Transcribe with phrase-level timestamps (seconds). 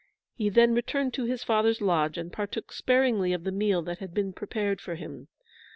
[0.33, 4.15] He then returned to his father's lodge, and partook sparingly of the meal that had
[4.15, 5.27] been prepared for him.